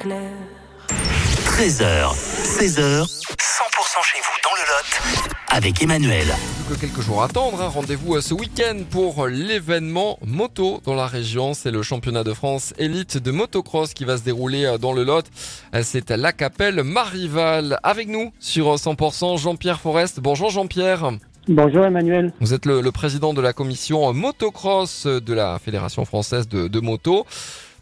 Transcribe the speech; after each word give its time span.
13h, 0.00 0.14
16h, 1.58 3.02
100% 3.02 3.04
chez 4.04 4.20
vous 4.20 4.38
dans 4.44 4.54
le 4.54 4.62
Lot 4.68 5.34
avec 5.50 5.82
Emmanuel. 5.82 6.28
Plus 6.68 6.76
que 6.76 6.80
quelques 6.82 7.00
jours 7.00 7.20
à 7.22 7.24
attendre, 7.24 7.60
hein. 7.60 7.66
rendez-vous 7.66 8.14
euh, 8.14 8.20
ce 8.20 8.32
week-end 8.32 8.76
pour 8.92 9.26
l'événement 9.26 10.20
moto 10.24 10.80
dans 10.84 10.94
la 10.94 11.08
région. 11.08 11.52
C'est 11.52 11.72
le 11.72 11.82
championnat 11.82 12.22
de 12.22 12.32
France 12.32 12.74
élite 12.78 13.18
de 13.18 13.32
motocross 13.32 13.92
qui 13.92 14.04
va 14.04 14.16
se 14.18 14.22
dérouler 14.22 14.66
euh, 14.66 14.78
dans 14.78 14.92
le 14.92 15.02
Lot. 15.02 15.26
Euh, 15.74 15.82
C'est 15.82 16.12
à 16.12 16.16
la 16.16 16.32
Capelle 16.32 16.84
Marival. 16.84 17.80
Avec 17.82 18.06
nous 18.06 18.30
sur 18.38 18.72
100% 18.72 19.36
Jean-Pierre 19.36 19.80
Forest. 19.80 20.20
Bonjour 20.20 20.50
Jean-Pierre. 20.50 21.10
Bonjour 21.48 21.84
Emmanuel. 21.84 22.32
Vous 22.40 22.54
êtes 22.54 22.66
le, 22.66 22.82
le 22.82 22.92
président 22.92 23.34
de 23.34 23.40
la 23.40 23.52
commission 23.52 24.12
motocross 24.12 25.06
de 25.06 25.34
la 25.34 25.58
Fédération 25.58 26.04
française 26.04 26.46
de, 26.46 26.68
de 26.68 26.78
moto. 26.80 27.26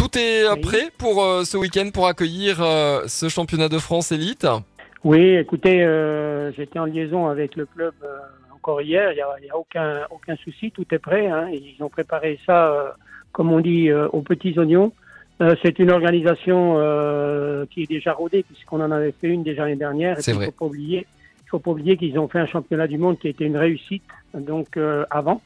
Tout 0.00 0.16
est 0.16 0.50
Oui. 0.50 0.60
prêt 0.62 0.88
pour 0.96 1.22
euh, 1.22 1.44
ce 1.44 1.58
week-end 1.58 1.90
pour 1.92 2.06
accueillir 2.06 2.62
euh, 2.62 3.02
ce 3.06 3.28
championnat 3.28 3.68
de 3.68 3.76
France 3.76 4.12
élite? 4.12 4.46
Oui, 5.04 5.34
écoutez, 5.34 5.84
euh, 5.84 6.50
j'étais 6.52 6.78
en 6.78 6.86
liaison 6.86 7.26
avec 7.26 7.54
le 7.54 7.66
club 7.66 7.92
encore 8.50 8.80
hier. 8.80 9.12
Il 9.12 9.16
n'y 9.16 9.50
a, 9.50 9.58
aucun, 9.58 10.06
aucun 10.10 10.36
souci, 10.36 10.70
tout 10.70 10.86
est 10.90 10.98
prêt. 10.98 11.26
Hein. 11.26 11.50
Ils 11.52 11.84
ont 11.84 11.90
préparé 11.90 12.38
ça, 12.46 12.96
comme 13.32 13.52
on 13.52 13.60
dit, 13.60 13.92
aux 13.92 14.22
petits 14.22 14.58
oignons. 14.58 14.92
C'est 15.62 15.78
une 15.78 15.90
organisation 15.90 16.76
qui 17.70 17.82
est 17.82 17.90
déjà 17.90 18.14
rodée 18.14 18.42
puisqu'on 18.42 18.80
en 18.80 18.90
avait 18.90 19.12
fait 19.12 19.28
une 19.28 19.42
déjà 19.42 19.64
l'année 19.64 19.76
dernière. 19.76 20.16
Il 20.26 20.32
faut 20.32 20.50
pas 20.50 20.64
oublier, 20.64 21.06
faut 21.50 21.58
pas 21.58 21.72
oublier 21.72 21.98
qu'ils 21.98 22.18
ont 22.18 22.28
fait 22.28 22.38
un 22.38 22.46
championnat 22.46 22.86
du 22.86 22.96
monde 22.96 23.18
qui 23.18 23.26
a 23.26 23.30
été 23.30 23.44
une 23.44 23.58
réussite. 23.58 24.04
Donc 24.32 24.78
avant. 25.10 25.42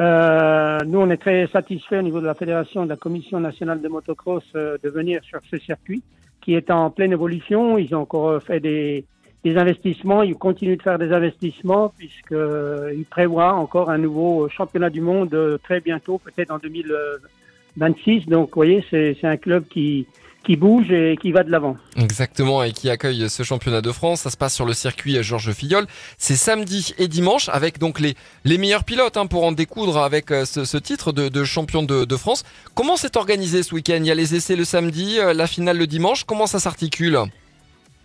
Euh, 0.00 0.80
nous, 0.86 0.98
on 1.00 1.10
est 1.10 1.16
très 1.16 1.46
satisfaits 1.46 1.96
au 1.96 2.02
niveau 2.02 2.20
de 2.20 2.26
la 2.26 2.34
fédération, 2.34 2.84
de 2.84 2.88
la 2.88 2.96
commission 2.96 3.38
nationale 3.38 3.80
de 3.80 3.88
motocross, 3.88 4.42
euh, 4.56 4.76
de 4.82 4.88
venir 4.88 5.22
sur 5.24 5.40
ce 5.50 5.56
circuit 5.58 6.02
qui 6.40 6.54
est 6.54 6.70
en 6.70 6.90
pleine 6.90 7.12
évolution. 7.12 7.78
Ils 7.78 7.94
ont 7.94 8.00
encore 8.00 8.28
euh, 8.28 8.40
fait 8.40 8.60
des, 8.60 9.04
des 9.44 9.56
investissements, 9.56 10.22
ils 10.22 10.34
continuent 10.34 10.76
de 10.76 10.82
faire 10.82 10.98
des 10.98 11.12
investissements 11.12 11.92
puisqu'ils 11.96 13.06
prévoient 13.08 13.54
encore 13.54 13.90
un 13.90 13.98
nouveau 13.98 14.48
championnat 14.48 14.90
du 14.90 15.00
monde 15.00 15.34
euh, 15.34 15.58
très 15.58 15.80
bientôt, 15.80 16.18
peut-être 16.18 16.50
en 16.50 16.58
2026. 16.58 18.26
Donc, 18.26 18.48
vous 18.48 18.54
voyez, 18.56 18.84
c'est 18.90 19.24
un 19.24 19.36
club 19.36 19.64
qui, 19.68 20.06
qui 20.44 20.56
bouge 20.56 20.90
et 20.90 21.16
qui 21.20 21.32
va 21.32 21.42
de 21.42 21.50
l'avant. 21.50 21.76
Exactement, 21.96 22.62
et 22.62 22.72
qui 22.72 22.90
accueille 22.90 23.28
ce 23.28 23.42
championnat 23.42 23.80
de 23.80 23.90
France. 23.90 24.20
Ça 24.20 24.30
se 24.30 24.36
passe 24.36 24.54
sur 24.54 24.66
le 24.66 24.72
circuit 24.74 25.22
Georges 25.22 25.52
Filleul. 25.52 25.86
C'est 26.18 26.36
samedi 26.36 26.94
et 26.98 27.08
dimanche 27.08 27.48
avec 27.48 27.78
donc 27.78 27.98
les, 28.00 28.14
les 28.44 28.58
meilleurs 28.58 28.84
pilotes 28.84 29.16
hein, 29.16 29.26
pour 29.26 29.44
en 29.44 29.52
découdre 29.52 29.98
avec 29.98 30.30
euh, 30.30 30.44
ce, 30.44 30.64
ce 30.64 30.76
titre 30.76 31.12
de, 31.12 31.28
de 31.28 31.44
champion 31.44 31.82
de, 31.82 32.04
de 32.04 32.16
France. 32.16 32.44
Comment 32.74 32.96
c'est 32.96 33.16
organisé 33.16 33.62
ce 33.62 33.74
week-end? 33.74 33.96
Il 34.00 34.06
y 34.06 34.10
a 34.10 34.14
les 34.14 34.34
essais 34.34 34.56
le 34.56 34.64
samedi, 34.64 35.18
euh, 35.18 35.32
la 35.32 35.46
finale 35.46 35.78
le 35.78 35.86
dimanche. 35.86 36.24
Comment 36.24 36.46
ça 36.46 36.58
s'articule? 36.60 37.18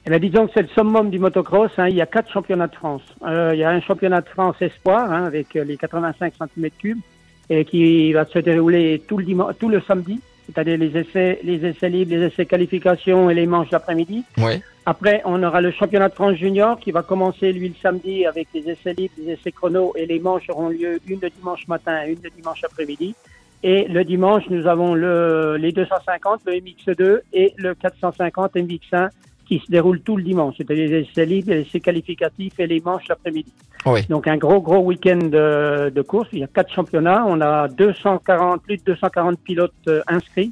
Eh 0.06 0.10
bien, 0.10 0.20
disons 0.20 0.48
que 0.48 0.54
c'est 0.56 0.62
le 0.62 0.70
summum 0.70 1.10
du 1.10 1.20
motocross. 1.20 1.72
hein. 1.78 1.90
Il 1.90 1.96
y 1.96 2.02
a 2.02 2.06
quatre 2.06 2.32
championnats 2.32 2.68
de 2.68 2.76
France. 2.76 3.02
Euh, 3.28 3.52
il 3.54 3.60
y 3.60 3.64
a 3.64 3.70
un 3.70 3.82
championnat 3.82 4.22
de 4.22 4.30
France 4.30 4.56
espoir 4.62 5.12
hein, 5.12 5.26
avec 5.26 5.54
les 5.54 5.76
85 5.78 6.34
cm3 6.58 6.96
et 7.52 7.66
qui 7.66 8.14
va 8.14 8.26
se 8.26 8.40
dérouler 8.40 9.04
tout 9.08 9.18
le 9.18 9.26
tout 9.60 9.70
le 9.70 9.82
samedi, 9.82 10.22
c'est-à-dire 10.50 10.78
les 10.78 10.98
essais, 10.98 11.40
les 11.44 11.66
essais 11.66 11.90
libres, 11.90 12.16
les 12.16 12.28
essais 12.28 12.46
qualifications 12.46 13.30
et 13.30 13.34
les 13.34 13.46
manches 13.46 13.70
d'après-midi. 13.70 14.24
Ouais. 14.38 14.62
Après, 14.86 15.22
on 15.26 15.42
aura 15.44 15.62
le 15.62 15.72
championnat 15.72 16.10
de 16.10 16.16
France 16.16 16.36
junior 16.36 16.80
qui 16.80 16.92
va 16.92 17.04
commencer 17.04 17.54
lui 17.54 17.70
le 17.70 17.76
samedi 17.82 18.26
avec 18.26 18.48
les 18.54 18.68
essais 18.70 18.94
libres, 18.94 19.14
les 19.18 19.34
essais 19.34 19.52
chrono 19.52 19.94
et 19.96 20.06
les 20.06 20.20
manches 20.20 20.50
auront 20.50 20.70
lieu 20.70 21.00
une 21.08 21.20
le 21.22 21.30
dimanche 21.30 21.68
matin 21.68 22.04
et 22.06 22.12
une 22.12 22.24
le 22.24 22.30
dimanche 22.30 22.64
après-midi. 22.64 23.16
Et 23.62 23.88
le 23.88 24.04
dimanche, 24.06 24.44
nous 24.50 24.68
avons 24.68 24.96
le, 24.96 25.58
les 25.58 25.72
250, 25.74 26.42
le 26.46 26.54
MX2 26.54 27.20
et 27.34 27.54
le 27.58 27.76
450 27.76 28.56
MX1 28.56 29.10
qui 29.50 29.58
se 29.58 29.72
déroulent 29.72 30.02
tout 30.02 30.16
le 30.16 30.22
dimanche, 30.22 30.54
c'est-à-dire 30.58 30.88
les 30.88 31.00
essais 31.00 31.26
libres, 31.26 31.50
les 31.52 31.62
essais 31.62 31.80
qualificatifs 31.80 32.60
et 32.60 32.68
les 32.68 32.80
manches 32.82 33.08
l'après-midi. 33.10 33.52
Oui. 33.88 34.02
Donc 34.08 34.28
un 34.28 34.38
gros, 34.38 34.62
gros 34.62 34.78
week-end 34.78 35.18
de, 35.18 35.90
de 35.90 36.02
course. 36.04 36.30
Il 36.34 36.40
y 36.40 36.44
a 36.44 36.48
quatre 36.48 36.72
championnats. 36.72 37.26
On 37.28 37.42
a 37.42 37.68
240, 37.68 38.62
plus 38.62 38.78
de 38.78 38.84
240 38.84 39.40
pilotes 39.40 39.74
euh, 39.88 40.04
inscrits. 40.08 40.52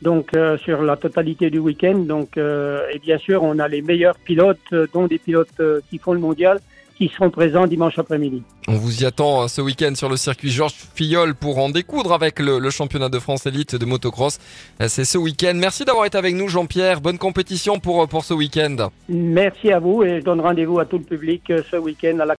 Donc 0.00 0.36
euh, 0.36 0.56
sur 0.58 0.80
la 0.82 0.96
totalité 0.96 1.50
du 1.50 1.58
week-end. 1.58 1.98
Donc 1.98 2.36
euh, 2.36 2.86
et 2.92 3.00
bien 3.00 3.18
sûr, 3.18 3.42
on 3.42 3.58
a 3.58 3.66
les 3.66 3.82
meilleurs 3.82 4.16
pilotes, 4.16 4.74
dont 4.94 5.08
des 5.08 5.18
pilotes 5.18 5.60
qui 5.90 5.98
font 5.98 6.12
le 6.12 6.20
mondial, 6.20 6.60
qui 7.00 7.08
seront 7.16 7.30
présents 7.30 7.66
dimanche 7.66 7.98
après-midi. 7.98 8.42
On 8.68 8.74
vous 8.74 9.02
y 9.02 9.06
attend 9.06 9.42
euh, 9.44 9.48
ce 9.48 9.62
week-end 9.62 9.94
sur 9.94 10.10
le 10.10 10.18
circuit 10.18 10.50
Georges 10.50 10.74
Filleul 10.94 11.34
pour 11.34 11.56
en 11.58 11.70
découdre 11.70 12.12
avec 12.12 12.38
le, 12.38 12.58
le 12.58 12.68
championnat 12.68 13.08
de 13.08 13.18
France 13.18 13.46
élite 13.46 13.74
de 13.74 13.86
motocross. 13.86 14.38
Euh, 14.82 14.86
C'est 14.88 15.06
ce 15.06 15.16
week-end. 15.16 15.54
Merci 15.54 15.86
d'avoir 15.86 16.04
été 16.04 16.18
avec 16.18 16.34
nous 16.34 16.46
Jean-Pierre. 16.48 17.00
Bonne 17.00 17.16
compétition 17.16 17.78
pour, 17.78 18.02
euh, 18.02 18.06
pour 18.06 18.24
ce 18.24 18.34
week-end. 18.34 18.90
Merci 19.08 19.72
à 19.72 19.78
vous 19.78 20.02
et 20.02 20.20
je 20.20 20.24
donne 20.24 20.42
rendez-vous 20.42 20.78
à 20.78 20.84
tout 20.84 20.98
le 20.98 21.04
public 21.04 21.42
euh, 21.48 21.62
ce 21.70 21.76
week-end 21.76 22.18
à 22.18 22.26
la 22.26 22.26